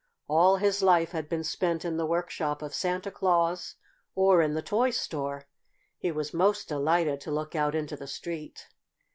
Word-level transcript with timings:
All 0.27 0.57
his 0.57 0.81
life 0.81 1.11
had 1.11 1.29
been 1.29 1.43
spent 1.43 1.85
in 1.85 1.97
the 1.97 2.07
workshop 2.07 2.63
of 2.63 2.73
Santa 2.73 3.11
Claus 3.11 3.75
or 4.15 4.41
in 4.41 4.55
the 4.55 4.63
toy 4.63 4.89
store. 4.89 5.45
He 5.99 6.11
was 6.11 6.33
most 6.33 6.67
delighted 6.67 7.21
to 7.21 7.31
look 7.31 7.53
out 7.53 7.75
into 7.75 7.95
the 7.95 8.07
street. 8.07 8.67